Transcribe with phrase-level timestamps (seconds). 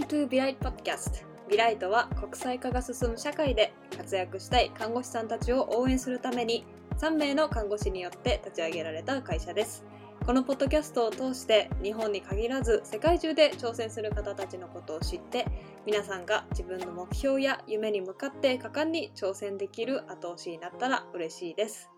[0.00, 1.26] Welcome to ビライト Podcast.
[1.50, 6.64] ビライトは国際化が進む社会で活躍したい看護師さんたちを応援するために
[6.98, 9.84] 3名の看護師によって立ち上げられた会社です。
[10.24, 15.46] このポッドキャストを通して日本に限らず世界中で挑戦する方たちのことを知って
[15.84, 21.90] 皆さんが自分の目標や夢に向かって果敢に挑戦できる後押しになったら嬉しいです。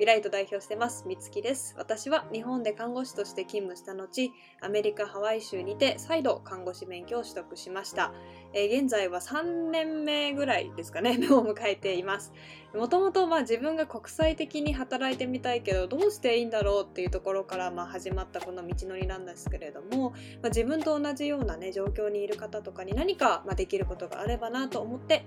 [0.00, 1.74] ビライト代表してます、みつきです。
[1.76, 4.32] 私は日本で看護師として勤務した後、
[4.62, 8.14] アメリカ・ハワイ州にて再度看護師免許を取得しました。
[8.54, 12.32] えー、現在は3年目ぐらいですかね、 を迎えています。
[12.74, 25.26] もともとまあ自分が国際的に働いてみたいけど、どうしていいんだろうっていうところからまあ始まったこの道のりなんですけれども、まあ、自分と同じようなね、状況にいる方とかに何かまあできることがあればなと思って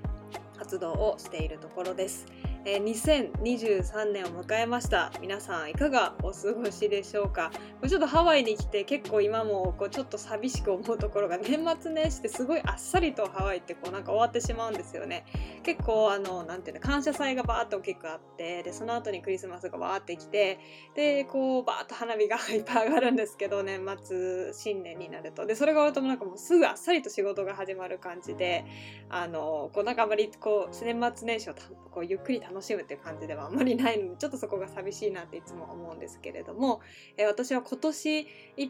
[0.58, 2.26] 活動をしているところです。
[2.66, 5.12] えー、2023年を迎えました。
[5.20, 7.52] 皆さんいかがお過ごしでしょうか？
[7.86, 15.26] ちょっとハワイに来て結構今もこうちょっと寂しく思うところが年末年始ってすごいあっさりとハワイってこうなんか終わってしまうんですよね。
[15.64, 20.60] 結構あのなんていうの感謝祭がバーッと大きくあってでその後にクリスマスがバーってきて
[20.96, 25.46] でこうバーッと花火がいっぱい上がるんですけど年末新年になると。
[25.46, 28.64] でそれが終わるとなんかもうすぐあっさりと仕事が始まる感じで
[29.10, 31.56] あのこうなんかあまりこう年末年始を
[31.92, 36.82] こうゆっくり楽しむっていう感じではあまりないのでちょっとそこが寂しいなっていつも思うんですけれども、
[37.18, 38.26] えー、私は今年1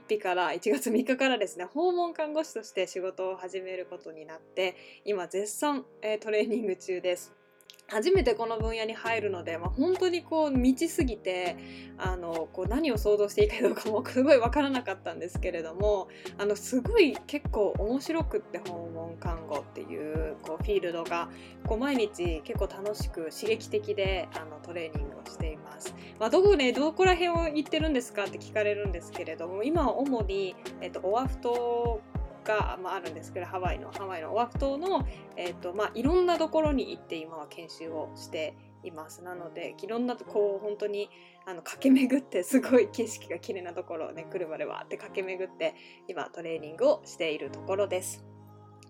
[0.07, 4.75] 日から1月3日からですね訪問看護師として仕事を始めることになって
[5.05, 7.42] 今絶賛、えー、トレーニング中です。
[7.89, 11.57] 初めてこの分野に入るので、まあ、本当にこう未知すぎて
[11.97, 21.29] あのこう何を想像していいかどうかもすごい分からなかったんですけれどもあのすごい結構面白くって訪問看護っていうこうフィールドが
[21.65, 25.93] こう毎日結構楽しく刺激的であのトレーニングをしています。
[26.19, 32.01] まあ、どこねどこら辺を行ってるんですかって聞かれるんですけれども今は主に、えっと、オアフ島
[32.43, 35.05] が、まあ、あるんですけどハワイのハワイのオアフ島の、
[35.35, 41.09] えーとまあ、いろんなところに行って今は研修をしていますなのでいろんなとこう本当に
[41.45, 45.75] あの駆け巡ってすごい景色が綺麗なところをね車でわって駆け巡って
[46.07, 48.32] 今トレーニングをしているところです。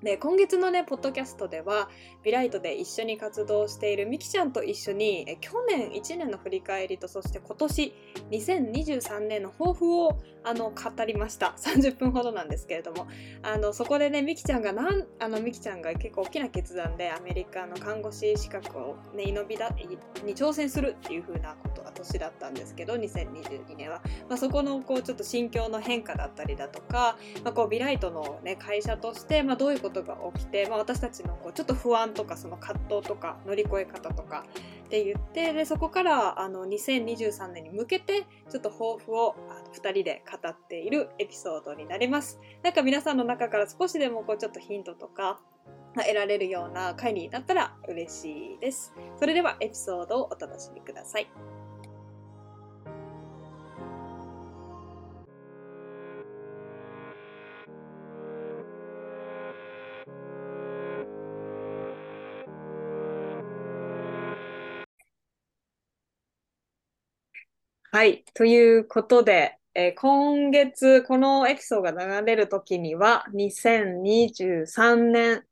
[0.03, 1.89] で今月のねポッドキャストでは
[2.23, 7.93] ビライトで一緒に活動しているみきちゃんと一緒にえ去年1年の振り返りとそして今年
[8.31, 11.55] 2023年の抱負をあの語りました。
[11.57, 13.07] 30分ほどなんですけれども。
[13.43, 19.69] あのそこでねみきちゃんがなんあのみきちゃんが結構大きな決断でアメリカの看護師資格をねイノビダ
[20.25, 34.45] に挑戦するっていう風なことが年だったんですけど2022年は、まあ、そこのこうちょっと心境の変化だったりだとか、まあ、こうビライトの、ね、会社として、まあ、どういうことことが起きて、まあ、私たちのこうちょっと不安とかその葛藤とか乗り越え方とか
[34.85, 42.39] って言ってでそこからあの2023年に向けてちょっと抱負をあの2人で語っているエピソードになります。
[42.63, 45.39] なんか皆さんの中から少しでもこうちょっとヒントとか
[45.95, 48.93] 得られるような回になったら嬉しいです。
[49.19, 51.27] それではエピソードをお楽しみください。
[67.93, 68.25] はい。
[68.33, 75.43] ということで、えー、今月、このエピソードが流れるときには、2023年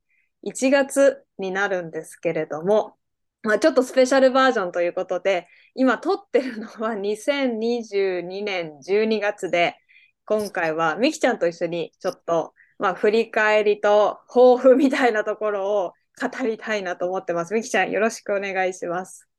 [0.41, 2.95] 1月になるんですけれども、
[3.43, 9.77] まあ、ちょっとスペシャルバージョンということで、今撮ってるのは2022年12月で、
[10.25, 17.53] 今回はみきちゃんと一緒にちょっと、まあ、振り返りと抱負みたいなところを語りたいなと思ってます。
[17.53, 19.30] みきちゃん、よろしくお願いします。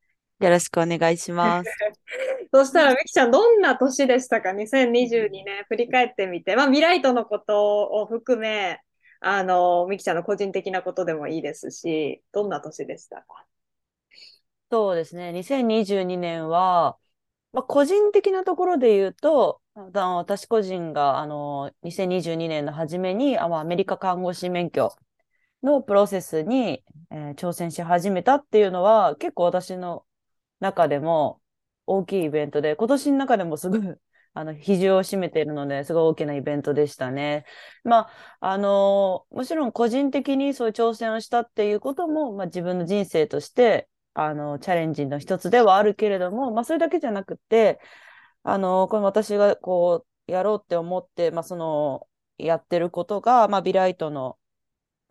[0.43, 1.71] よろしくお願いします。
[2.53, 8.81] そしたら、みきちゃん、どんな年でしたか ?2022 年振り返ってみて、まあ、未来とのことを含め、
[9.21, 13.47] あの、みきちゃんの個人的なことでもいいですし、どんな年でしたか？
[14.71, 16.97] そうですね、2022年は、
[17.53, 24.95] まあ、個人的なところで言うと、私個人があの2022年の初めにアメリカ看護師免許
[25.63, 30.05] のプロセスに、えー、挑戦し始めたっていうのは結構私の
[30.63, 31.43] 中でも
[31.87, 33.81] 大きいイベントで、今年の中でもすごい
[34.35, 37.45] あの、比重を占めているので、すごい大きなイベントでしたね。
[37.85, 38.09] ま
[38.41, 47.81] あ、あのもちろん個人的にそういう挑戦をしたっていうことも、まあ、自分の人生として、あの、チャレンジの一つではあるけれども、まあ、それだけじゃなくて、
[48.45, 52.09] あのこれ私がこう、やろうって思って、まあ、その、
[52.39, 54.39] やってることが、まあ、ビライトの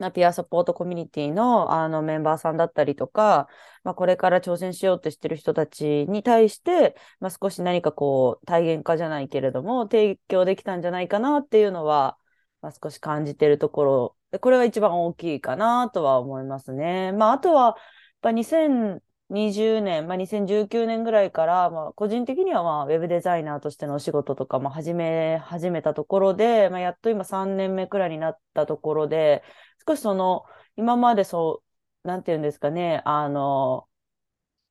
[0.09, 3.48] ピアサポートコミュニティのあのメンバーさんだったりとか、
[3.83, 12.18] まあ、これから挑戦しようとしてる人たちに対して、まあ、少し何かこう体現化じゃないけれども提供できたんじゃないかなっていうのは、
[12.62, 17.12] まあ、少し感じてるところでこれが一番大きいかなとは思いますね。
[17.12, 17.75] まあ、あとは、やっ
[18.21, 29.44] ぱ2020年、まあ、2019年ぐらいから、まあ、個人的には、まあ、ウェブデザイナーとしてのお仕事とかも始め、始めたところで、まあ、やっと今3年目くらいになったところで、
[29.88, 30.45] 少しその、
[30.75, 31.63] 今までそ
[32.04, 33.88] う、なんていうんですかね、あの、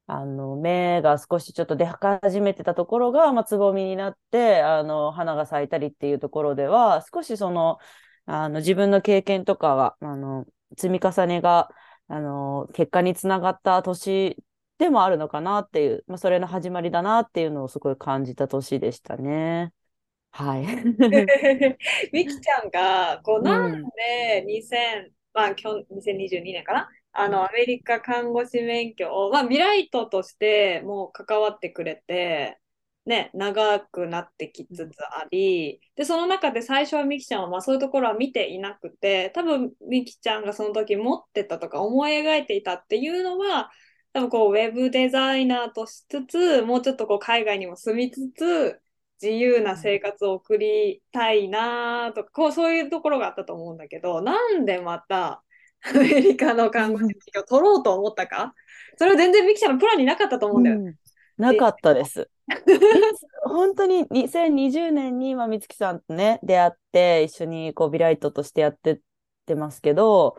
[0.07, 7.79] あの、芽が少しちょっと出始めてたところが、まあ、つぼみになって、あの、花が咲いたりっていうところでは、少しその、
[8.27, 10.47] あの、自分の経験とかが、あの、
[10.77, 11.71] 積み重ねが、
[12.09, 14.37] あの、結果につながった年
[14.79, 19.73] でもあるのかなっていう、まあ、それの始まりだなっていうのをすごい感じた年でしたね。
[20.33, 20.67] はい。
[22.13, 26.89] みきちゃんが、こう、なんで2000、まあ、今日2022年かな？
[27.13, 32.59] あの、アメリカ看護師免許を、まあ、ミライトとしてもう関わってくれて、
[33.07, 43.71] ね、長くなってきつつあり、で、その中で最初はみきちゃんはまあそういうところは見ていなくて、多分みきちゃんがその時持ってたとか思い描いていたっていうのは、
[44.13, 48.81] 多分こうウェブデザイナーとしつつ、もうちょっとこう海外にも住みつつ、
[49.23, 55.43] 自由な生活を送りたいなとか、こうそういうところがあったと思うんだけど、なんでまた
[55.83, 58.55] アメリカの看護師免許を取ろうと思ったか？
[58.97, 60.79] それは全然ミキちゃんのプランになかったと思うんだよ。
[60.79, 60.95] うん、
[61.37, 62.29] なかったです。
[63.45, 69.01] 本当に2020年に、まあ、美月さんとね、出会って、一緒にこうビライトとしてやってっ
[69.47, 70.37] てますけど、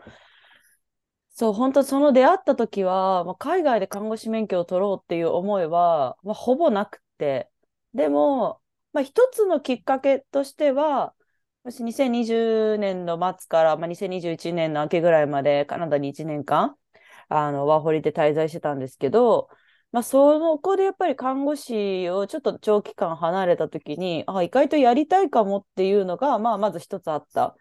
[1.34, 7.48] そう、本当その出会った時は、まあ、海外で看護師免許を取ろうっていう思いは、まあ、ほぼなくて、
[7.94, 8.60] でも、
[8.92, 11.14] まあ、一つのきっかけとしては、
[11.64, 16.76] 私2020年の末から、まあ、2021年の秋ぐらいまでカナダに1年間、
[17.28, 19.48] あの、ワーホリで滞在してたんですけど、
[19.92, 27.56] まあ、そこでやっぱり看護師をちょっと長期間離れた時に、あ、意外とやりたいかもっていうのが、まあ、まず一つあった。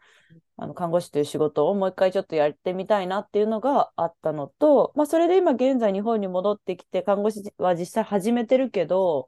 [0.58, 9.28] あの看護師という仕事をもう一回ちょっとやってみたいなっていうのがあったのと、まあ、それで今現在日本に戻ってきて看護師は実際始めてるけど、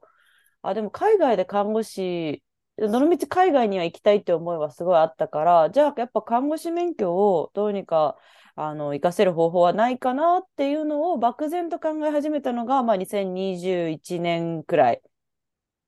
[0.64, 2.42] あ、でも海外で看護師、
[2.78, 8.16] どのみち海外には行きたいって思いはすごいあったから、じゃあやっぱ看護師免許をどうにか
[8.56, 15.02] あの、活かせる方法はないかなっていうのを漠然と考え始めたのが、まあ、2021年くらい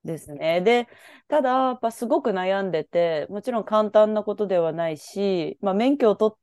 [0.04, 0.60] ですね。
[0.62, 0.88] で、
[1.28, 6.34] ただ、やっぱすごく悩んでて、もちろん簡単なことではないし、まあ、免許を取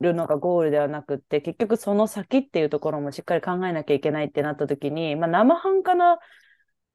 [0.00, 6.18] るのがゴールではなくって、結局その先っていうところもしっかり考えなきゃいけないってなった時に、まあ、生半可な、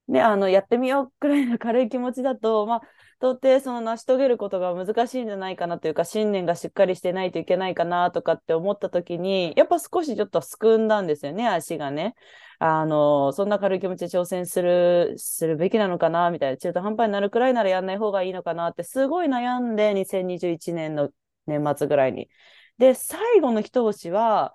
[0.08, 2.82] ね、あの、やってみようくらいの軽い気持ちだと、まあ、
[3.20, 12.16] 到底その成し遂げることが難しいんじゃないかなというか、信念がしっかりしてないといけないかなとかって思った時に、やっぱ少しちょっとすくんだんですよね、足がね。
[12.60, 21.10] あの、そんな軽い気持ちで挑戦する、するべきなのかな、みたいな、中途半端になるくらいならやんない方がいいのかなって、すごい悩んで、2021年の
[21.46, 22.30] 年末ぐらいに。
[22.78, 24.54] で、最後の一押しは、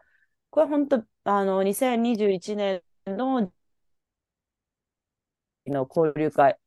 [0.50, 3.50] これ本当、あの、2021年の
[5.70, 6.58] の交流会。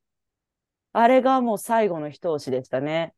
[0.94, 3.14] あれがもう最後の一押しでしたね。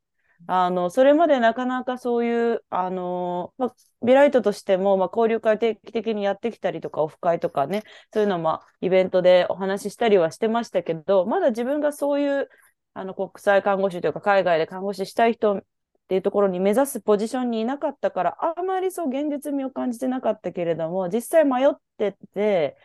[0.46, 3.76] あの、それまでなかなかそういう、あの、まあ、
[4.06, 12.50] ビライトとしても、まあ、交流会定期的にやってきたりとか、オフ会とかね、そういうのもイベントでお話ししたりはしてましたけど、まだ自分がそういう、
[12.94, 15.64] あの、国際看護師というか、海外で看護師したい人っ
[16.10, 22.76] ていうところに目指すポジションにいなかったから、あまりそう現実味を感じてなかったけれども、実際迷ってて、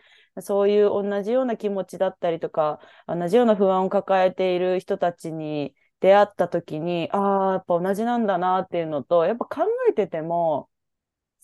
[0.43, 10.71] そういう同じような気持ちだったりとか、同じような不安を抱えている人たちに出会った時に、ああ、やっぱ同じなんだなっていうのと、やっぱ考えてても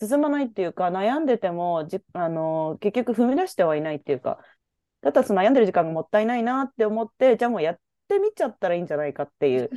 [0.01, 4.39] 進まないっていうか、悩んでてもじあの結局踏み出してはいないっていうか、
[5.01, 9.69] たらその悩んでる時間がもったいないなって思って、じゃあもうやってみちゃったらいいんじゃないかっていう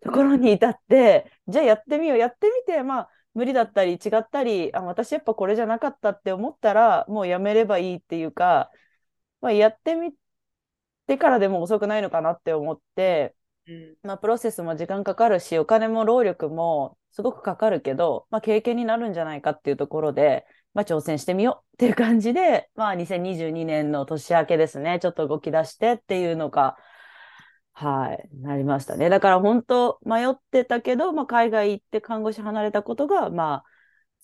[0.00, 8.70] ところに至って、じゃあやってみよう、やってみて、まあ、無理だったり違ったり、あ、私やっぱこれじゃなかったって思ったら、もうやめればいいっていうか、
[9.40, 10.12] まあ、やってみ
[11.06, 13.34] てからでも遅くないのかなって思って、
[13.66, 26.76] うん、まあ、プロセスも時間かかるし、お金も労力もすごくかかるけど、まあ、経験になるんじゃないかっていうところで、まあ、挑戦してみようっていう感じで、まあ、2022年の年明けですね、ちょっと動き出してっていうのが、
[27.74, 29.08] はい、なりましたね。
[29.08, 33.64] だから本当迷ってたけど、まあ、海外行って看護師離れたことが、まあ、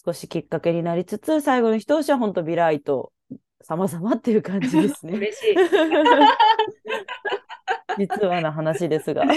[0.04, 3.12] 少しきっかけになりつつ、最後の一押しは本当ビライト
[3.62, 5.14] 様々っていう感じですね。
[5.14, 5.54] 嬉しい。
[7.98, 9.24] 実はな話ですが。
[9.26, 9.28] い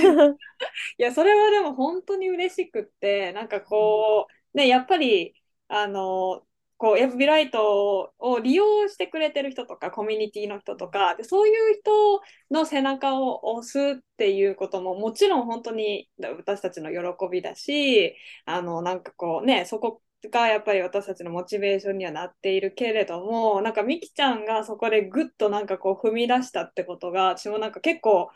[0.97, 5.33] や、それはでも本当に嬉しくって、なんかこう、ね、やっぱり、
[5.67, 6.43] あの、
[6.81, 28.31] こうやっぱビライトを利用してくれてる人とかコミュニティの人とかでそういう人の背中を押すっていうことももちろん本当に私たちの喜びだしあのなんかこうねそこがやっぱり私たちのモチベーションにはなっているけれどもなんかみきちゃんがそこでぐっとなんかこう踏み出したってことが私もなんか結構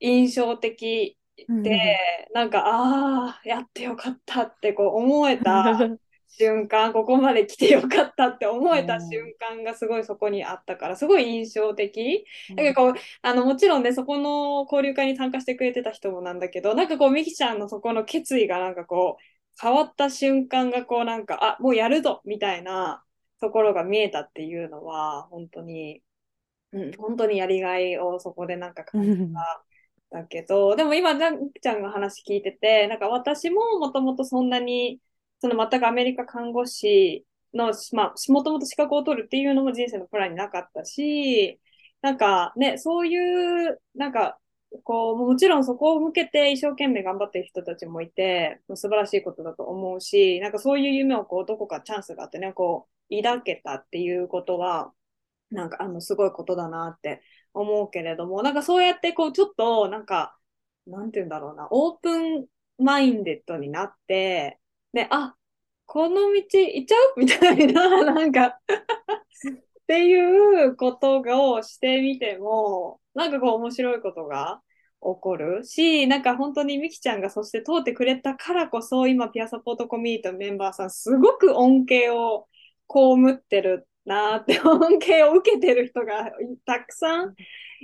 [0.00, 1.68] 印象的で、うん、
[2.32, 5.78] なんかああやってよかったってこう思えた
[6.36, 12.24] 瞬間ここまで来てよかったって思えた瞬間がすごいそこにあったからすごい印象的、
[12.56, 19.22] だけどこうあのもちろんねそこの交流会に参加してくれてた人もなんだけどなんかこうみきちゃんのそこの決意がなんかこう
[19.60, 23.02] 変わった瞬間がこうなんかあもうやるぞみたいな
[23.40, 26.02] ところが見えたっていうのは本当に、
[26.72, 29.64] うん、本当にやりがいをそこでなんか感じた。
[30.14, 35.00] だけど、でも今、ジャンちゃんが話聞いてて、なんか私ももともとそんなに
[35.44, 41.60] その全くアメリカ看護師の、まあ、もともと資格を取るっていうのも人生のプランになかったし、
[42.00, 44.38] なんかね、そういう、なんか、
[44.84, 54.94] こう、もちろんそこを向けて一生懸命頑張ってる人たちもいて、素晴らしいことだと思うし、なんかそういう夢をこう、どこかチャンスがあってね、こう、抱けたっていうことは、
[55.50, 57.22] なんか、あの、すごいことだなって
[57.52, 60.38] 思うけれども、なんかそうやってこう、ちょっと、なんか、
[60.86, 62.46] なんて言うんだろうな、オープン
[62.78, 64.58] マインデッドになって、
[64.94, 65.34] で、あ、
[65.84, 67.14] この道行っちゃう？
[67.18, 68.46] みたいな、なんか。
[68.46, 68.60] っ
[69.86, 74.62] ていうことをしてみても、なんかこう面白いことが
[75.02, 82.46] 起こるし、なんか本当にみきちゃんがそして通ってくれたからこそ、今ピアサポートコミュニティのメンバーさん、すごく恩恵を
[82.88, 82.98] 被
[83.30, 86.30] ってるなって、恩恵を受けてる人が
[86.66, 87.34] たくさん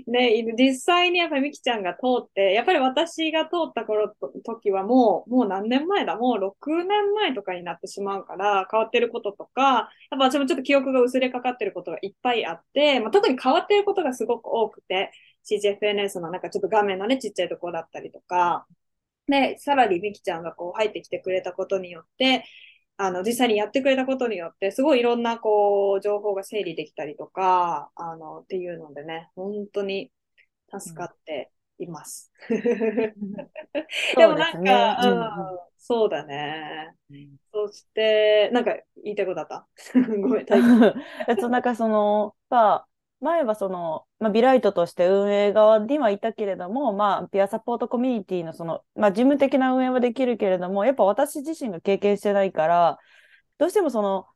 [0.06, 6.16] ね、実際にやっぱりみきちゃんが通って、やっぱり私が通った頃と時はもう、もう何年前だ？
[6.16, 15.12] もう6年前とかになってしまうから、変わってることとか、やっぱ私もちょっと記憶が薄れかかってることがいっぱいあって、まあ、特に変わってることがすごく多くて、
[15.44, 18.66] CGFNS のなんかちょっと画面のね、ちっちゃいところだったりとか、
[19.28, 22.44] で、さらにみきちゃんがこう入ってきてくれたことによって、
[23.02, 30.12] あの、実際にやってくれたことによって、すごいいろんな、こう、情報が整理できたりとか、あの、っていうのでね、本当に
[30.78, 32.30] 助かっています。
[32.50, 32.58] うん、
[34.18, 36.94] でもなんか、うん、そうだね。
[37.10, 39.66] うん、そして、なんか言いたいことあった？
[40.20, 40.60] ごめん、大
[41.26, 42.86] えっと、なんかその、さ、
[43.20, 52.98] 前はその、まあ、ビライトとして運営側にはいたけれども、まあ、ピアサポートコミュニティのその、まあ、事務的な運営はできるけれども、やっぱ私自身が経験してないから、
[53.58, 54.26] どうしてもその、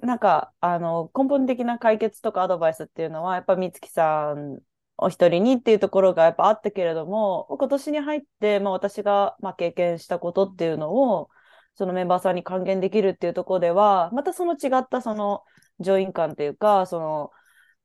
[0.00, 4.60] なんか、あの、根本的な解決とかアドバイスっていうのは、やっぱ美月さん
[4.96, 11.28] お一人にっていうところがやっぱあったけれども、今年に入って、まあ、私が、まあ、経験したことっていうのを、
[11.74, 15.42] そのメンバーさんに還元できるっていうところでは、またその違ったその、
[15.80, 17.30] 上院感というか、その、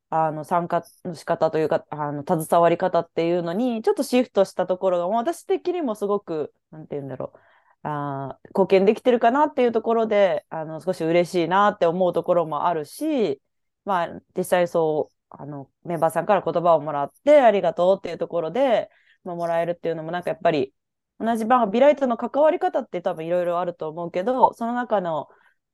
[0.09, 7.39] あの参加の仕方というかあの携わり方っていうのにちょっとシフトしたところが私的にもすごくなんて言うんだろう。
[7.83, 13.41] あ貢献できてるかなっていうところであの少し嬉しいなって思うところもあるし
[13.85, 18.89] まあ実際そうあのメンバーさんから言葉をもらってありがとうっていうところで、
[19.23, 20.73] まあ、もらえるっていうのもなんかやっぱり
[21.19, 25.27] 同じビライトの関わり方って多分いろいろあると思うけどその中の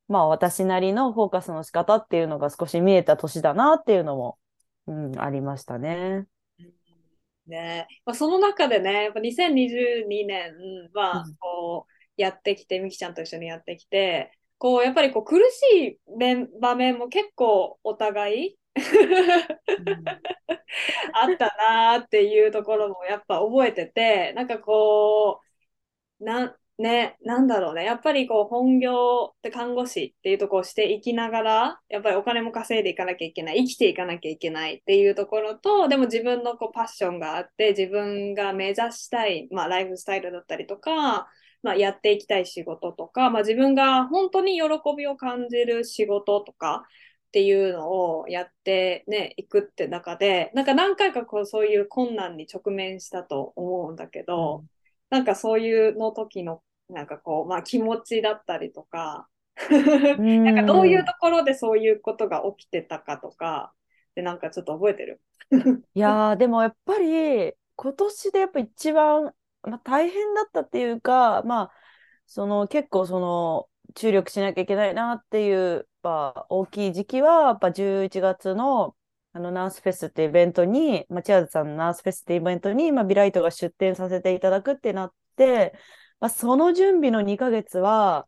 [0.08, 4.38] まあ私なりのフォーカスの仕方っていうのが少し見えた年だなっていうのも、
[4.88, 6.28] うん、ありましたね。
[7.48, 7.88] ね。
[8.06, 10.54] まあ、その中でね、やっぱ2022年
[10.94, 16.00] はこうやってきて、みきちゃんと一緒にやってきて、こうやっぱりこう苦しい
[16.62, 18.58] 場面も結構お互い
[21.14, 25.42] あったなーっていうところもやっぱ覚えてて、なんかこ
[26.20, 27.86] う、なね、なんだろうね。
[27.86, 41.30] やっぱりこう本業で看護師っていうところをしていきながら、やっぱりお金も稼いでいかなきゃいけない、生きていかなきゃいけないっていうところと、でも自分のこうパッションがあって、自分が目指したい、まあ、ライフスタイルだったりとか、
[41.62, 44.64] まあ、やっていきたい仕事とか、まあ、自分が本当に喜
[44.98, 46.84] びを感じる仕事とか
[47.30, 54.74] っていうのをやってね、いくって中で、なんか何回かこうそういう困難に直面したと思うんだけど、うん
[55.14, 59.28] なんかそういうの時の、なんかこう、まあ気持ちだったりとか、
[59.70, 63.74] なんかどういうところでそういうことが起きてたかとか、
[64.16, 65.22] でなんかちょっと覚えてる？
[65.94, 71.72] いやでもやっぱり今年でやっぱ一番、まあ、大変だったっていうか、まあ、
[72.26, 78.96] その結構その注力しなきゃいけないなっていう、まあ、大きい時期はやっぱ11月の
[79.36, 85.80] あの、ナースフェスってイベントに、まあ、チアーズさんのナースフェスってイベントに、まあ、ビライトが出展させていただくってなって、ま
[86.28, 88.28] あ、その準備の2ヶ月は、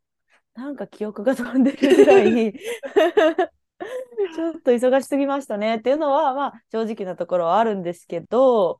[0.54, 2.54] なんか記憶が飛んでるぐらい
[4.36, 5.78] ちょっと忙しすぎましたね。
[5.78, 8.80] っていうのは、まあ、正直なところはあるんですけど、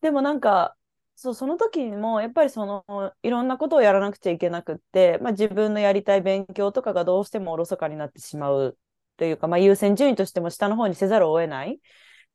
[0.00, 0.76] でもなんか、
[1.16, 8.78] そう、その時にも、やっぱりその、いろんなことをやらなくちゃいけなくって、まあ、自分のやりたい勉強とかがどうしてもおろそかになってしまう
[9.16, 11.78] というか、まあ、優先順位としても下の方にせざるを得ないっ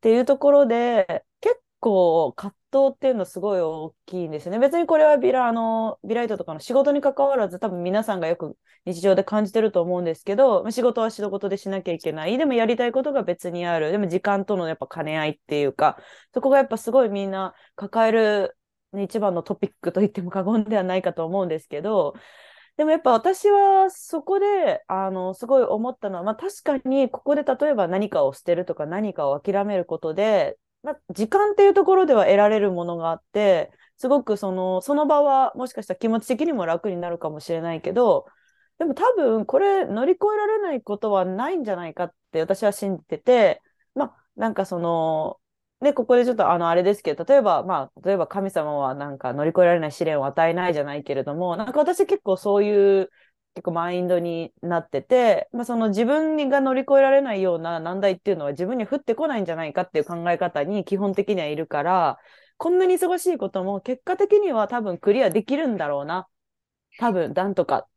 [0.02, 4.60] ていうところで、結構葛藤っていうのすごい大きいんですね。
[4.60, 12.38] 別にこれはビラ、あの、ビライトとかの仕事に関わらず多分皆さんがよく日常で感じてると思うんですけど、仕事は仕事でしなきゃいけない。
[12.38, 13.91] でもやりたいことが別にある。
[13.91, 15.98] でも時間とのやっぱ兼ね合いっていうか、
[16.34, 18.58] そこがやっぱすごいみんな抱える、
[18.94, 22.15] ね、一番のトピックと言っても過言ではないかと思うんですけど、
[22.77, 38.27] でもやっぱ私はそこで、あの、すごい思ったのは、まあ確かにここで例えば何かを捨てるとか何かを諦めることで、まあ、時間っていうところでは得られるものがあって、すごくその、その場はもしかしたら気持ち的にも楽になるかもしれないけど、
[38.77, 43.63] でも多分これ乗り越えられないことはないんじゃないかって私は信じてて、
[43.96, 45.39] まあなんかその、
[45.82, 53.10] で、ここでちょっとあの、あれですけど、例えば、まあ、例えば神様はなんか乗り越えられない試練を与えないじゃないけれども、なんか私結構そういう
[53.56, 62.20] 結構マインドになってて、まあ、その自分が乗り越えられないような難題っていうのは自分に降ってこないんじゃないかっていう考え方に基本的にはいるから、
[62.58, 66.28] こんなに忙しいことも結果的には多分クリアできるんだろうな。
[67.00, 67.88] 多分、なんとか。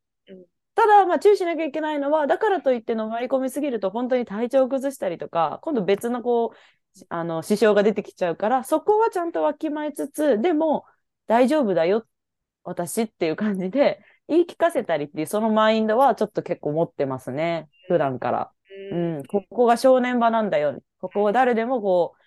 [0.74, 6.56] ただ、まあ、注意しなきゃいけないのは、だからといってのまり込みすぎると、本当に体調を崩したりとか、今度別のこう、
[7.08, 10.84] あの支障が出てきちゃうからそこはちゃんとわきまえつつでも
[11.26, 12.06] 大丈夫だよ
[12.64, 17.68] 私っていう感じで言い聞かせたりっていうそのマインドはちょっと結構持ってますね。
[17.88, 18.52] 普段から、
[18.92, 20.78] うん、ここが正念場なんだよ。
[21.00, 22.18] ここは誰でもこう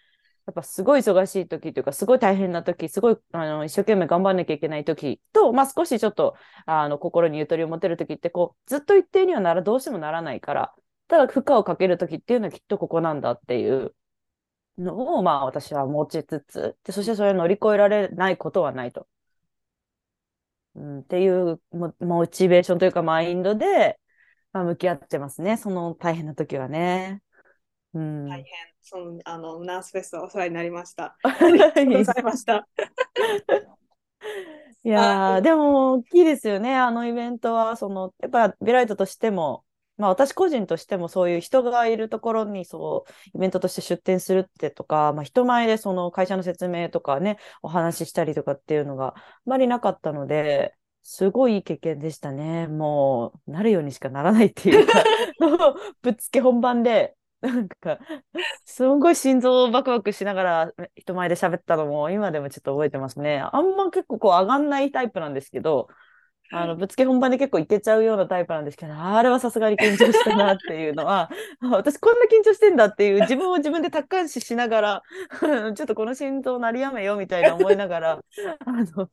[0.48, 10.74] やっぱすごい忙しい時というかすごい大変な時すごいあの一生懸命頑張んなきゃいけない時と、まあ、少しちょっとあの心にゆとりを持てる時ってこうずっと一定にはならどうしてもならないから
[11.08, 13.94] ただ負荷をかける時っていうのはきっとここなんだっていう
[14.78, 19.08] のを、まあ私は持ちつつ、でそしてそれを乗り越えられないことはないと。
[20.76, 24.00] うん、っていうモモチベーションというかマインドで、
[24.54, 27.22] まあ、向き合ってますね、その大変な時はね。
[27.94, 28.46] うん、大変、
[28.82, 31.18] そのあのナースフェスお世話になりました。
[31.24, 32.68] ありがとうございました。
[34.84, 37.76] いやでも大きいですよね、あのイベントは。
[37.76, 39.64] そのやっぱビライトとしても、
[40.02, 52.68] まあ、私個人としてもそういう人がいるところにそうイベントとして出店するってとか、まあ、人前でその会社の説明とかねお話ししたりとかっていうのがあまりなかったのですごいいい経験でしたね。
[52.68, 55.04] もうなるようにしかならないっていうか
[56.02, 58.00] ぶっつけ本番でなんか
[58.66, 63.40] すごい心臓バクバクしながら人前で喋ったのも今でもちょっと覚えてますね。
[63.40, 65.90] あんま結構こう上がんないタイプなんですけど
[66.54, 71.30] あのぶっつけ本番で結構いけちゃうようなタイプなんですけど、あれはさすがに緊張したなっていうのは、
[71.72, 75.04] 私こんな緊張してんだっていう自分を自分で達観視しながら、
[75.76, 78.20] ちょっとこの心臓鳴りやめよみたいな思いながら、
[78.66, 79.10] あの、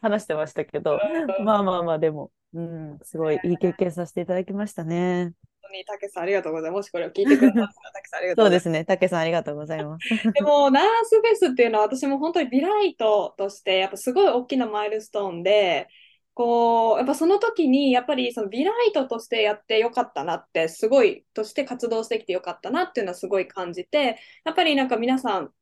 [0.00, 0.98] 話してましたけど、
[1.42, 5.32] まあまあまあでも、うん、すごいいい経験させていただきましたね。
[5.72, 6.78] に、たけさんありがとうございます。
[6.78, 8.64] もしこれを聞いてくださったたけさんありがとうございます。
[8.64, 10.32] そうですね、たけさんありがとうございます。
[10.32, 15.88] でも、ナースフェスっていうのは私も本当にビライトとして、やっぱすごい大きなマイルストーンで、
[16.34, 25.52] こう、やっぱその時に、やっぱりそのビライトとしてやってよかったなって、すごい、として活動してきてよかったなっていうのはすごい感じて、やっぱりなんか皆さん、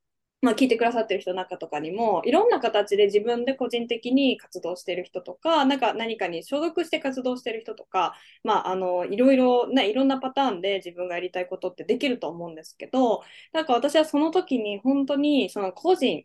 [0.42, 16.24] まあ、聞いてくださってる人の中とかにもいろんな形で自分で個人的に活動してる人とかなんか何かに所属して活動してる人とか、まあ、あのいろいろ、ね、いろんなパターンで自分がやりたいことってできると思うんですけどなんか私はその時に本当にその個人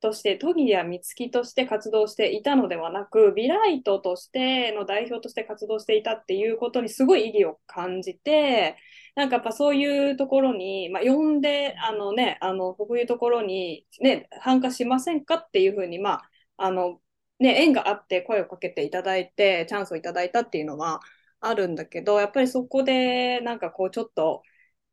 [0.00, 8.76] として都議や美月として活動していたのではなくビライトとしての代表として活動していたっていうことにすごい意義を感じて
[9.14, 16.20] なんかやっぱそういうところに、まあ、呼んであのねあのこういうところに、ね、参加しませんかっていうふうにま
[16.56, 17.00] ああの
[17.38, 21.00] ね縁があって声をかけていただいてチャンスをいただいたっていうのは
[21.40, 24.42] あるんだけどやっぱりそこでなんかこうちょっと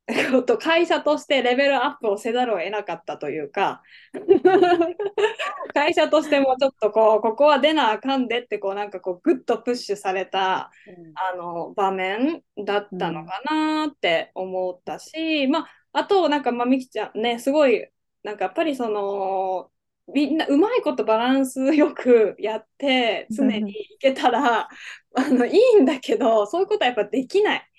[0.59, 3.81] 会社としてレベルアップをせざるを得なかったというか
[5.73, 17.87] 会社としてもちょっとこうここは出なあかんでってこうなんかこうグッとプッシュされた、うん、あの場面だったのかなって思ったし、うん、まああとなんかまあみきちゃんねすごい
[18.23, 19.69] なんかやっぱりその
[20.13, 24.67] みんなうまいことバランスよく やって常にいけたら
[25.15, 27.69] あのいいんだけどそういうことはやっぱできない。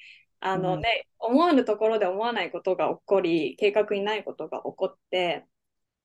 [0.46, 5.46] あのね、うん、思わぬところで思わないことが起こり、計画にないことが起こって、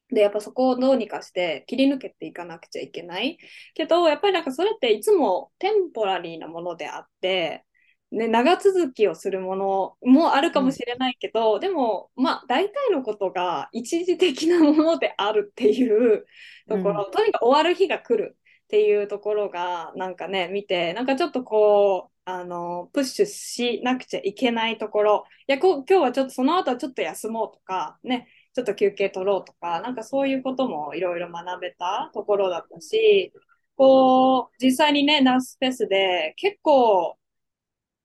[0.09, 3.37] で、やっぱそこをどうにかして切り抜けていかなくちゃいけない。
[3.73, 7.65] けど、やっぱりなんかそれっていつもテンポラリーなものであって、
[8.11, 16.25] ね、長続きをするものもあるかもしれないけど、うん、でも、まあ、大体のことが一時的なものであるっていう
[16.69, 33.33] ところ、うん、とにかく終わる日が来るっていうところが、なんかね、見て、なんかちょっとこう、あの、プッシュしなくちゃいけないところ、いや、今日はちょっとその後はちょっと休もうとか、ね、ちょっと休憩取ろうとか、なんかそういうこともいろいろ学べたところだったし、
[33.75, 37.19] こう、実際にね、ナースフェスで結構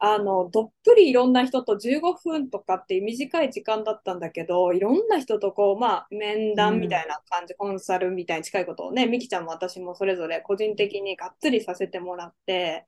[0.07, 12.87] あの、どっぷりいろんな人と15分とかっていう短い時間だったんだけど、いろんな人とこう、まあ、面談みたいな感じ、うん、コンサルみたいに近いことをね、みきちゃんも私もそれぞれ個人的にがっつりさせてもらって、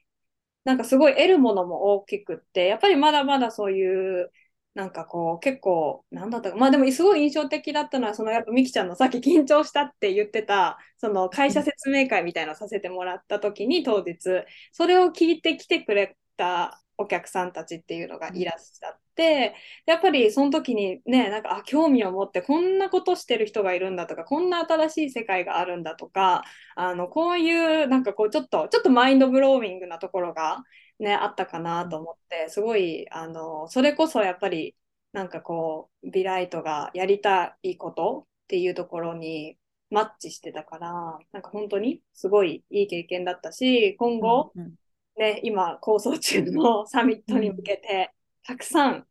[0.66, 4.32] なんかすごい得るものも大きくって、やっぱりまだまだそういう、
[4.74, 19.54] なんかこう、結構、なんだったか、まあでもすごい印象的だったのは、そのやっぱみきちゃんのさっき緊張したって言ってた、その会社説明会みたいなのさせてもらった時に当日、それを聞いてきてくれたお客さんたちっていうのがいらっしゃって、
[19.86, 30.64] やっぱりその時にね、なんか、あ、興味を持ってこんなことしてる人がいるんだとか、こんな新しい世界があるんだとか、あの、こういう、なんかこう、ちょっと、ちょっとマインドブローミングなところが
[30.98, 34.76] ね、あったかなと思って、すごい、あの、それこそやっぱり、
[35.12, 39.58] なんかこう、ビライトがやりたいことっていうところに
[39.90, 44.74] マッチしてたから、なんか本当にすごいいい経験だったし、今後、うんうん
[45.16, 48.12] ね、今構想中のサミットに向けて、
[48.44, 49.06] たくさん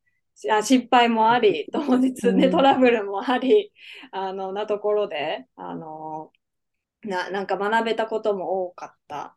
[0.52, 3.72] あ失敗もあり、当日ね、トラブルもあり、
[4.12, 6.32] あの、なところで、あの、
[7.04, 9.36] な、なんか学べたことも多かった、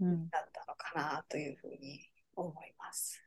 [0.00, 3.22] うん、だったのかなというふうに思います。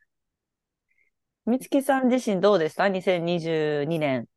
[1.48, 4.28] 美月さん自身どうでした ?2022 年。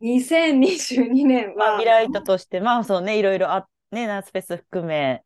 [0.00, 1.76] 2022年は。
[1.76, 5.22] 未来トとして、まあそうね、いろいろあ、ね、ナースフェス含め、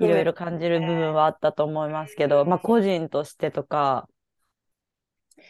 [0.00, 4.08] いろいろ感じる部分はあったと思いますけど、まあ個人としてとか、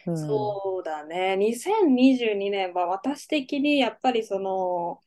[0.05, 1.35] うん、そうだね。
[1.37, 4.99] 2022年は私的にやっぱりその、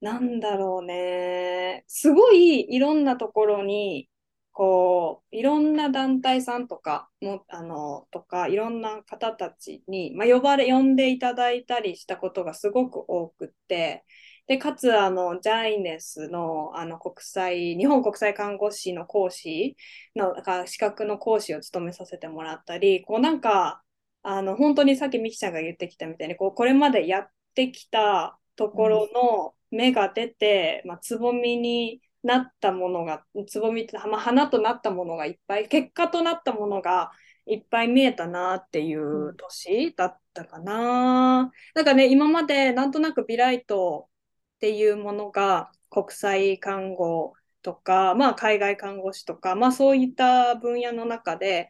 [0.00, 1.84] なんだろうね。
[1.86, 4.08] すごいいろんなところに、
[4.50, 14.04] こう、いろんな団体さんとかも、あの、とか、いろんな方たちに、まあ、呼ばれ、呼んでいただいたりしたことがすごく多くって、
[14.48, 19.76] で、かつ、あの、ジャイネスの、あの、国際、日本国際看護師の講師
[20.16, 23.82] の、か資格の講師を務めさせてもらったり、こう、なんか、
[24.22, 37.12] あの、本当にさっきミキちゃんが言ってきたみたいに、こう、これまでやってきたところの芽が出て、うん、まあ、つぼみになったものが、つぼみって、まあ、花となったものがいっぱい、結果となったものが
[37.46, 41.40] いっぱい見えたなっていう年だったかな。
[41.42, 44.08] うん、なんかね、今までなんとなくビライト
[44.62, 51.68] っていうものが国際看護とか、まあ、海外看護師とか、まあ、そういった分野の中で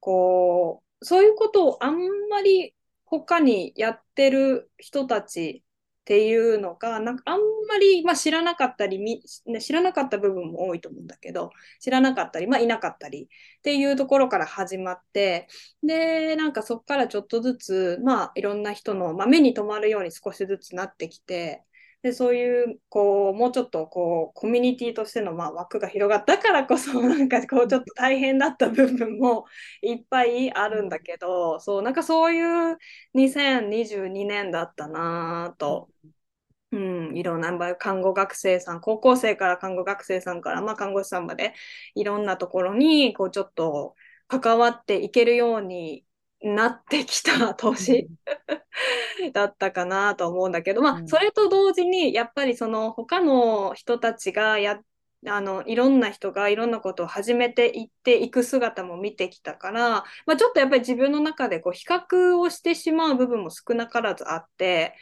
[0.00, 1.96] こうそういうことをあん
[2.28, 5.62] まり他にやってる人たち
[6.00, 9.22] っていうのがなんかあんまり、まあ、知らなかったり、
[9.60, 13.26] 知らなかった部分も多いと思うんだけど知らなかったり、まあ、いなかったりっ
[13.62, 15.46] ていうところから始まって
[15.84, 21.62] でなんかそこからちょっとずつ、まあ、いろんな人の、まあ、目に留まるように少しずつなってきて
[22.04, 29.46] で、そういう、こう、もうちょっと、こう、コミュニティとしての、まあ、枠が広がったからこそ、 なんか、こう、ちょっと大変だった部分も
[29.80, 32.78] いっぱいあるんだけど、そう、なんかそういう
[33.14, 35.88] 2022年だったなと。
[36.72, 36.78] う
[37.12, 41.54] ん、いろんな看護学生さん、高校生から看護学生さんから、まあ、看護師さんまで、
[41.94, 43.94] いろんなところに、こう、ちょっと
[44.28, 46.04] 関わっていけるように
[46.44, 48.08] なってきた年
[49.32, 54.78] だったかなと思うんだけど、まあ、それと同時に、やっぱりその他の人たちがや、
[55.26, 64.94] あの、いろんな人がいろんなことを始めていっていく姿も見てきたから、まあ、ちょっとやっぱり自分の中でこう比較をしてしまう部分も少なからずあって、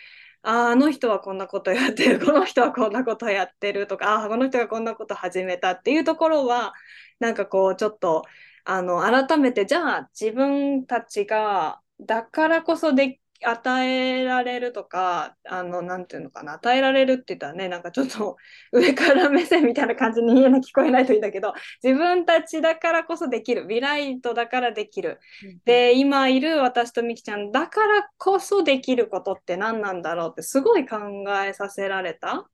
[0.42, 6.74] ああの人はこんなことやってる、 この人はこんなことやってるとか、ああ、この人がこんなこと始めたっていうところは、
[7.20, 8.24] なんかこう、ちょっと、
[8.64, 18.36] あの、改めて、じゃあ自分たちが、だからこそで与えられるとか、あの、なんていうのかな、与えられるって言ったらね、なんかちょっと
[18.72, 25.18] 上から目線みたいな感じに聞こえないといいんだけど、自分たちだからこそできる、ビライトだからできる。
[25.64, 30.98] で、今いる私とみきちゃんだからこそできることって何なんだろうってすごい考
[31.44, 32.48] えさせられた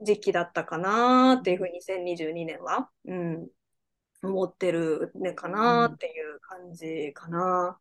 [0.00, 3.48] 時期だったかなっていうふうに2022年は、うん、
[4.22, 7.78] 思ってるねかなっていう感じかな。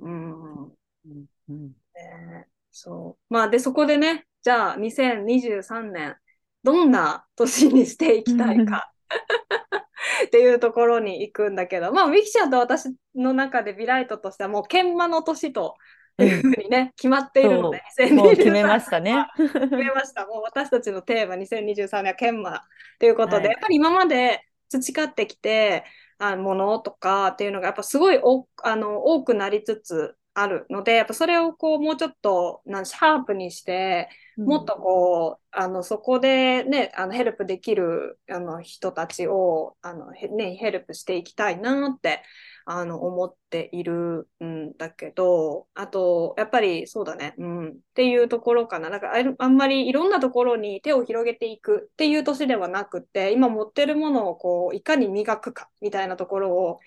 [0.00, 0.64] うん。
[0.64, 3.34] うんうんね、そう。
[3.34, 6.16] まあ、で、そこでね、じゃあ、2023年、
[6.62, 8.92] どんな年にしていきたいか。
[10.26, 15.76] っていうところに行くんだけど、まあ、ミキちゃんと私の中でビライトとしてはもう研磨の年と
[16.18, 19.26] いうふうにね、決まっているので、もう決めましたね。
[19.36, 20.26] 決めました。
[20.26, 22.62] もう私たちのテーマ2023年は研磨
[22.98, 25.84] ということで、はいやっぱり今まで培ってきて、
[26.18, 34.08] あものとかっていうのがやっぱすごいおあの多くなりつつあるので、やっぱそれをこうもうちょっとなんシャープにして、
[34.44, 42.22] もっとこう、あの、そこでね、あの、ヘルプできる、あの、人たちを、あの、へね、ヘルプしていきたいなって、
[42.64, 48.90] あの、思っているんだけど、あと、やっぱりそうだね、うん、っていうところかな。
[48.90, 56.80] なんかある、あんまりいろんなところに手を広げていくっていう年ではなくて、今持ってるものをこう、いかに磨くか、みたいなところを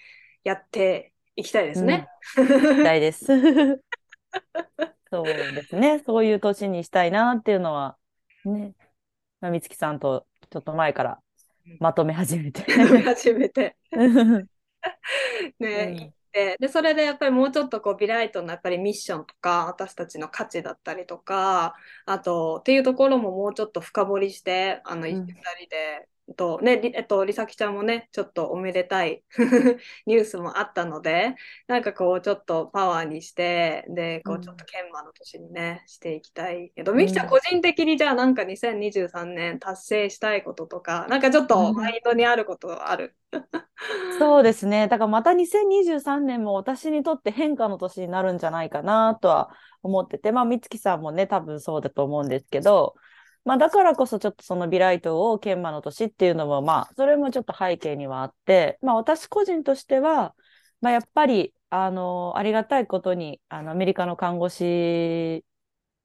[0.44, 2.08] やっていきたいですね。
[2.36, 3.26] したいです。
[5.12, 6.02] そうですね。
[6.06, 7.98] そういう年にしたいなっていうのは、
[8.46, 8.74] ね、
[9.42, 11.20] まあ、美月さんとちょっと前から
[11.80, 12.64] まとめ始めて。
[13.04, 13.76] 初めて。
[13.92, 14.08] う
[14.40, 14.48] ん
[15.60, 26.08] ね、行ってでそれでやっぱりもうちょっとこうビライトのやっぱりミッションとか私たちの価値だったりとかあとっていうところももうちょっと深掘りしてあのうん2人で。
[26.38, 29.24] とねりえっと、りさきちゃんもね、ちょっとおめでたい
[30.08, 31.36] ニュースもあったので、
[31.68, 43.16] なんかこう、ちょっとパワーにして、で、こううんちょっと研磨の年にね、していきたいけど、みきちゃんうん個人的にじゃあなんか2023年達成したいこととか、なんかちょっとマインドにあることある？
[44.20, 44.88] そうですね。
[44.88, 49.50] だからまた2023年も私にとって変化の年になるんじゃないかなとは
[49.82, 52.96] 思ってて、まあ、美月さんもね、多分そうだと思うんですけど、
[53.46, 60.34] まあ、だからこそちょっとそのビライトを研磨の年っていうのも、まあ、それもちょっと背景にはあって、まあ、私個人としては、
[60.82, 65.44] まあ、やっぱり、あの、ありがたいことに、あの、アメリカの看護師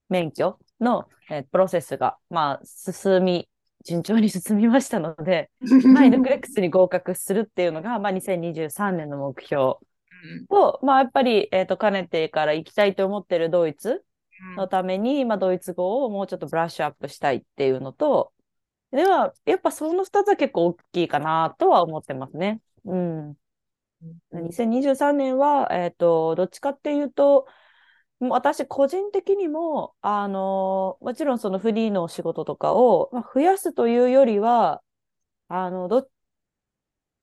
[0.08, 3.48] 免許の、えープロセスが、まあ、進み、
[3.84, 5.50] 順調に進みましたので、
[5.94, 9.76] まあ、イノクレックスに合格するっていうのが、まあ、2023年の目標
[10.48, 14.04] と、まあ、やっぱり、えっ、と、かねてから行きたいと思ってるドイツ
[14.56, 18.32] のために、まあ、ドイツ語をもうちょっとブラッシュアップしたいっていうのと、
[18.90, 22.60] では、やっぱその2つは結構大きいかなとは思ってますね。
[22.84, 23.36] うん。
[24.32, 27.46] 2023年は、えっ、と、どっちかっていうと、
[28.20, 34.82] 私個人的にも、あのもちろんそのフリーのお仕事とかを、まあ、増やすというよりは、
[35.48, 36.08] あの、ど、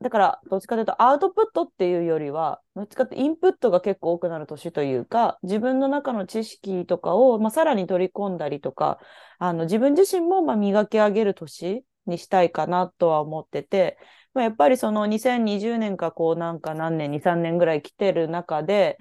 [0.02, 9.00] だから、どっちかというとアウトプットっていうよりは、どっちかってインプットが結構多くなる年というか、自分の中の知識とかを、まあ、さらに取り込んだりとか、
[9.40, 13.98] あの、自分自身も、まあ、磨き上げる年にしたいかなとは思ってて、
[14.34, 18.98] まあ、やっぱりその2020年かこうなんか何年、2、3年ぐらい来てる中で、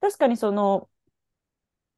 [0.00, 0.88] 確かにその、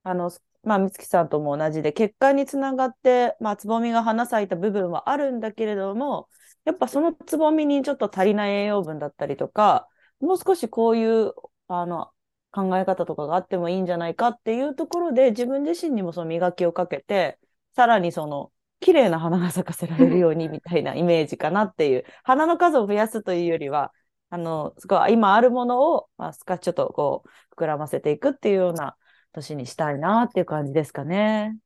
[0.02, 0.30] あの、
[0.62, 6.28] まあ、美月さんとも同じで、血管につながって、まあ、つぼみが花咲いた部分はあるんだけれども、
[6.64, 9.88] やっぱそのつぼみにちょっと足りない栄養分だったりとか、
[10.20, 11.32] もう少しこういう、
[11.68, 12.10] あの、
[12.52, 17.38] 考え方とかがあってもいいんじゃないかっていうところで、自分自身にもその磨きをかけて、
[17.74, 23.92] さらにその、綺麗な花が咲かせられるようにみたいなイメージかなっていう、花の数を増やすというよりは、
[24.30, 28.96] あの、すごい今あるものを、まあ、少しちょっとこう、膨らませていくっていうような
[29.32, 31.56] 年にしたいなっていう感じですかね。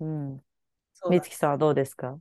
[0.00, 0.40] うん。
[1.10, 2.18] 美月さんはどうですか？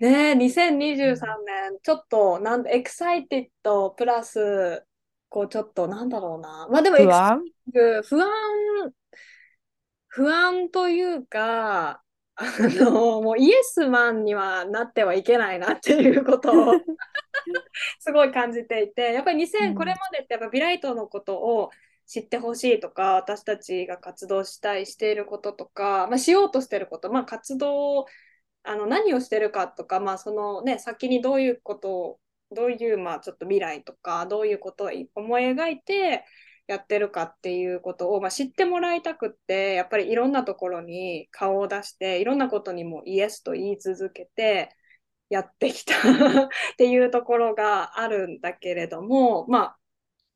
[0.00, 4.84] ねえ、2023年、ちょっと、なんエクサイティッドプラス、
[5.28, 6.68] こう、ちょっと、なんだろうな。
[6.70, 7.42] まあでも、不安？
[8.08, 8.28] 不安、
[10.08, 12.02] 不安というか、
[12.36, 16.74] あの、 もうイエスマンにはなってはいけないなっていうことを
[18.00, 19.74] すごい感じていて、やっぱりう2000、ん。
[19.74, 21.70] これまでってやっぱビライトのことを
[22.06, 28.06] 知ってほしいとか、私たちが活動したい、していることとか、まあ、しようとしていること、まあ、活動、
[28.68, 32.20] あの何をしてるかとか、まあ、そのね、先にどういうことを、
[32.54, 36.24] どういう、まあ、ちょっと未来とか、どういうことを思い描いて
[36.66, 44.70] やってるかっていうことを、まあ、知ってもらいたくって、やっぱりいろんなところに顔を出して、いろんなことにもイエスと言い続けて、
[45.30, 45.94] やってきた
[46.44, 49.76] っていうところがあるんだけれども、ま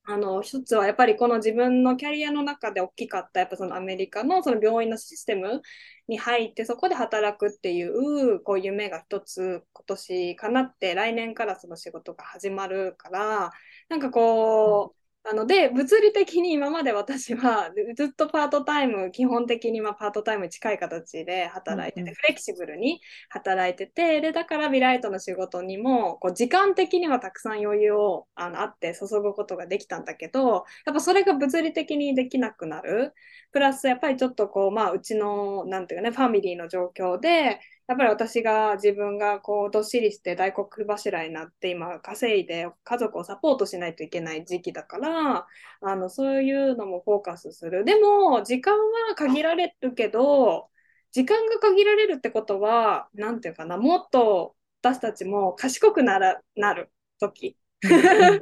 [0.05, 5.61] あ、あの一つはやっぱりこの自分のキャリアの中で大きかったやっぱそのアメリカのその病院のシステム
[6.07, 13.51] に入ってそこで働くっていうこう夢が一つ今年かなって来年からその仕事が始まるから
[13.89, 22.15] なんかこうあので物理的に今まで私は ずっとパートタイム基本的にまあパートタイムに近い形で働いてて、うんうん。
[22.15, 33.13] フレキシブルに働いててでだからビライトの仕事にもこう時間的にはたくさん余裕をあのあって注ぐことができたんだけどやっぱそれが物理的にできなくなる。
[33.53, 45.47] プラスやっぱりちょっとこうまあうちのなんていうかねファミリーの状況でやっぱり私が自分がこうどっしりして大黒柱になって今稼いで家族をサポートしないといけない時期だから
[45.81, 47.83] あのそういうのもフォーカスする。
[47.83, 50.69] でも時間は限られるけど
[51.11, 57.57] 時間が限られるってことは何て言うかなもっと私たちも賢くならなる時。
[57.83, 58.39] スマー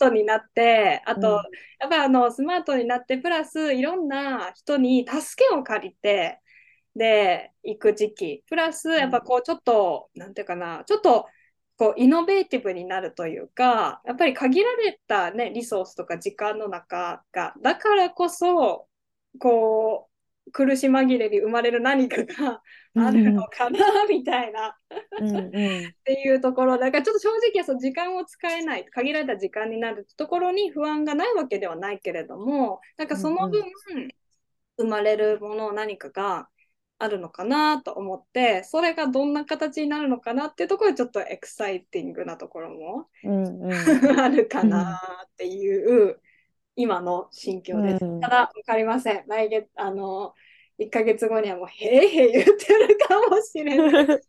[0.00, 1.34] トになってあと、うん、
[1.78, 6.40] やっぱあのスマートになってプラスいろんな人に助けを借りて
[6.96, 8.44] で行く時期。
[8.48, 11.26] プラスやっぱこうちょっと、うん、なんていうかなちょっと
[11.76, 18.86] こうイノベーティブになるというかやっぱり限られた、ね、リソースとか時間の中がだからこそ
[19.38, 20.12] こう
[20.50, 22.62] 苦し紛れに生まれる何かが
[22.96, 24.76] あるのかな、みたいな。
[25.20, 25.50] うん、っ
[26.04, 26.78] ていうところ。
[26.78, 33.64] だからちょっと正直その時間を使えない限られた時間になるところに不安がないわけではないけれどもなんかその分、
[34.76, 36.48] 生まれるもの何かが
[37.02, 43.72] あるのかなと思ってそれがどんな形になるのかなっていうところでちょっとエクサイティングなところも、うんうん、
[44.20, 46.20] あるかなっていう、
[46.76, 48.04] 今の心境です。
[48.04, 50.34] うん、ただ分かりません来月あの
[50.78, 54.06] 1ヶ月後にはもうへいへい言ってるかもしれない。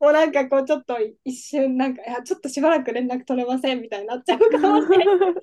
[0.00, 5.34] もうなんかこうちょっと一瞬なんかいやちょっとしばらく連絡取れませんみたいになっちゃうかもしれない。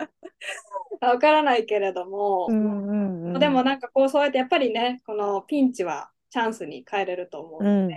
[1.00, 7.96] わからないけれども、うんうんうん、でもなんかこうそうやってやっぱりねこのピンチはチャンスに変えれると思うので、う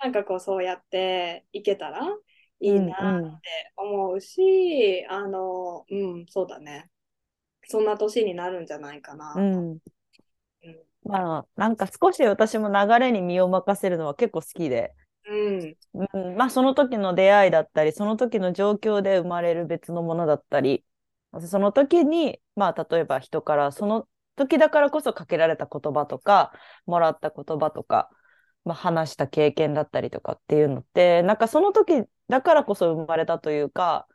[0.00, 2.06] なんかこうそうやっていけたら
[2.60, 6.88] いいなって思うし、うんうん、あのうんそうだね。
[7.68, 9.34] そんな年になるんじゃないかな。
[9.36, 9.70] うん。
[9.72, 9.78] うん、
[11.04, 14.94] まあなんか少し私も流れに身を任せるのは結構好きで。
[15.28, 15.76] うん。
[16.14, 20.84] うん、まあその時の出会いだったりその時の状況で生まれる別のものだったり
[21.40, 26.52] その時に、まあ、例えば人からその時だからこそかけられた言葉とか、
[26.86, 28.10] もらった言葉とか、
[28.64, 34.06] まあ、話した経験だったりとかっていうのって、なんかその時だからこそ生まれたというか、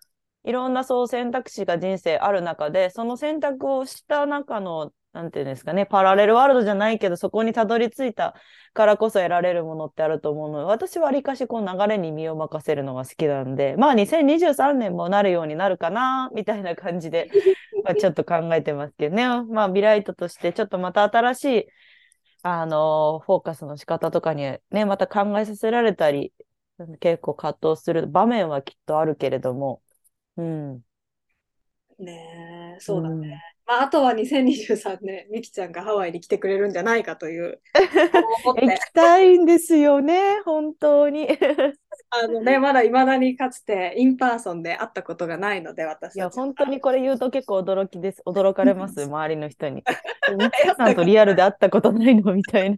[0.43, 8.35] いろんなそう選択肢が人生ある中で、その選択をした中のなんていうんですかね、パラレルワールドじゃないけど、そこにたどり着いた
[8.73, 17.31] からこそ得られるものってあると思うので、私はわりかしこう流れに身を任せるのが好きなんで、まあ2023年もなるようになるかな、みたいな感じで、
[17.83, 19.27] まあ、ちょっと考えてますけどね。
[19.45, 21.67] まあビライトとしてちょっとまた新しい、
[22.43, 26.31] あのー、フォーカスの仕方とかにね、また考えさせられたり、
[26.99, 29.81] 結構葛藤する場面はきっとあるけれども、
[30.35, 30.81] うん。
[31.97, 33.56] ねえ、そうだね。
[33.67, 37.59] まあ、あとは2023年、みきちゃんがハワイに来てくれるんじゃないかという。
[38.45, 41.27] 行きたいんですよね、本当に。
[42.09, 48.23] あのね、まだいまだにかつて in person で会ったことがないので、私いや、本当にこれ言うと結構驚きです。
[48.25, 49.83] 驚かれます、 周りの人に。
[50.37, 52.77] みきさんとリアルで会ったことないのみたいな。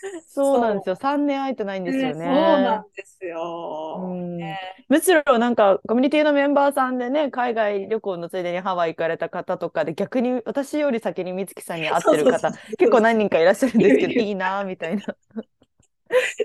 [0.28, 0.96] そうなんですよ。
[0.96, 2.14] 3年空いてないんですよね。
[2.14, 4.58] ねそうなんですよ、ね、
[4.88, 15.02] むしろなんかコミュニティのメンバーさんでね、海外旅行のついでにハワイ行かれた方とかで逆に私より先に美月さんに会ってる方 結構何人かいらっしゃるんですけど、 いいなみたいな。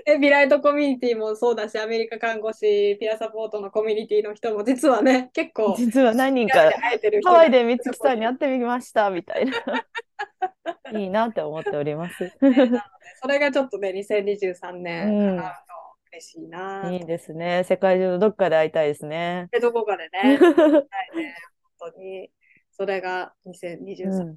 [0.04, 5.74] でビライトコミュニティもそうだし、アメリカ看護師、ピアサポートのコミュニティの人も実はね、結構。
[5.78, 6.70] 実は何人か
[7.24, 9.52] ハワイで美月さんに会ってみましたみたいな。
[10.94, 12.36] いいなって思っております。
[13.20, 15.56] それがちょっとね、2023年かなと
[16.12, 16.90] 嬉しいな。
[16.92, 17.64] いいですね。
[17.64, 19.48] 世界中のどっかで会いたいですね。
[19.60, 20.38] どこかでね。
[20.38, 20.38] ね
[21.78, 22.30] 本当に。
[22.76, 24.36] それが2023年の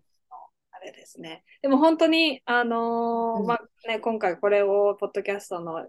[0.71, 1.43] あれですね。
[1.61, 5.87] でも本当に、あのーうん、まあね、今回これをポッドキャストの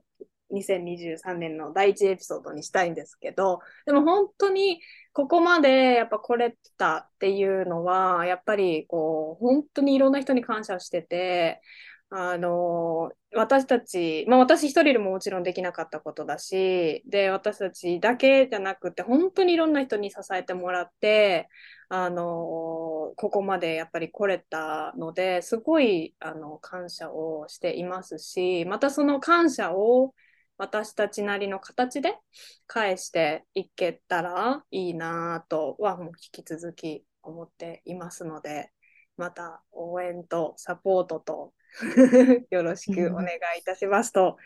[0.53, 4.81] 2023年の第一エピソードにしたいんですけど、でも本当に
[5.19, 11.61] ここまでやっぱ来れたっていうのは、やっぱりこう、本当にいろんな人に感謝してて、
[12.09, 21.49] あの、私たち、まあ私一人でももちろんできなかったことだし、で、私たちだけじゃなくて、本当にいろんな人に支えてもらって、
[21.89, 30.15] あの、ここまでやっぱり来れたので、すごい、あの、感謝をしていますし、またその感謝を、
[30.59, 32.19] 私たちなりの形で
[32.67, 38.71] 返していけたらいいなとはもう引き続き思っていますので、
[39.17, 41.53] また応援とサポートと
[42.51, 44.37] よろしくお願いいたしますと、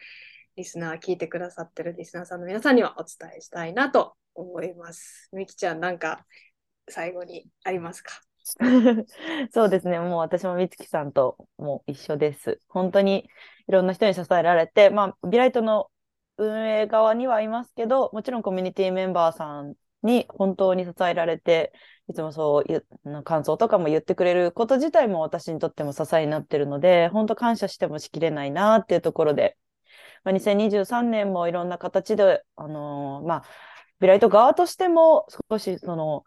[0.56, 5.30] リスナー聞いてくださってるリスナーさんの皆さんにはお伝えしたいなと思います。
[5.32, 6.26] みきちゃん、なんか
[6.88, 8.20] 最後にありますか？
[9.52, 9.98] そうですね。
[10.00, 12.60] もう私も美月さんともう一緒です。
[12.68, 13.30] 本当に
[13.68, 15.88] いろんな人に支えられて、まあ、ビライトの
[16.36, 21.72] 運営側にはいますけど、もちろんコミュニティメンバーさんに本当に支えられて、
[22.08, 29.56] いつもそういう感想とかも言ってくれること自体も私にとっても支えになってるので、本当感謝してもしきれないなっていうところで、
[30.24, 33.44] まあ、2023年もいろんな形で、あのー、まあ、
[34.00, 36.24] ビライト側としても少しその、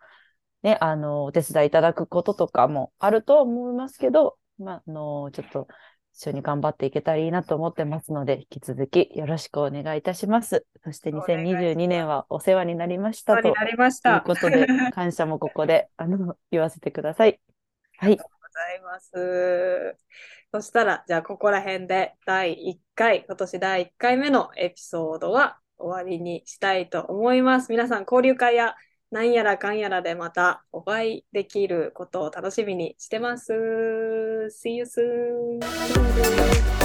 [0.64, 5.68] ね、あの、お手伝いいただくこととかもあると思いますけど、まあ、あの、ちょっと
[6.16, 10.66] 一緒に頑張っていけたらいいなと思ってますので、引き続きよろしくお願いいたします。
[10.86, 17.42] そして2022年はお世話になりましたということで、感謝もここで あの言わせてください。
[17.98, 18.08] はい。
[18.08, 19.98] ありがとうございます。
[20.54, 27.70] そしたら、じゃあここら辺で第1回、今年第1回目のエピソードは終わりにしたいと思います。
[27.74, 28.76] 皆さん、交流会や
[29.16, 33.54] なんやらかんやらでまたお会いできることを楽しみにしてます。
[33.54, 36.85] See you soon!